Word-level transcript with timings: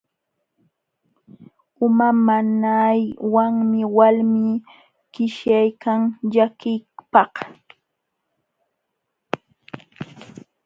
Uma 1.85 2.07
nanaywanmi 2.25 3.81
walmii 3.97 4.55
qishyaykan 5.13 6.01
llakiypaq. 6.31 7.33